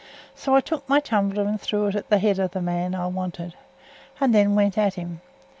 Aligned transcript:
So 0.33 0.55
I 0.55 0.61
took 0.61 0.89
my 0.89 0.99
tumbler 0.99 1.43
and 1.43 1.61
threw 1.61 1.85
it 1.85 1.95
at 1.95 2.09
th' 2.09 2.15
head 2.19 2.39
of 2.39 2.49
th' 2.53 2.61
man 2.63 2.95
I 2.95 3.05
wanted, 3.05 3.53
and 4.19 4.33
then 4.33 4.55
went 4.55 4.75
at 4.75 4.95
him. 4.95 5.21